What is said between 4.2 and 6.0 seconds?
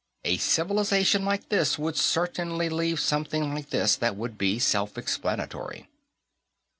be self explanatory."